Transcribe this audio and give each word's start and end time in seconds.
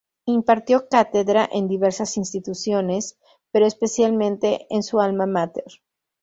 Impartió 0.25 0.87
cátedra 0.89 1.47
en 1.51 1.67
diversas 1.67 2.17
instituciones 2.17 3.19
pero 3.51 3.67
especialmente 3.67 4.65
en 4.71 4.81
su 4.81 4.99
alma 4.99 5.27
máter. 5.27 5.63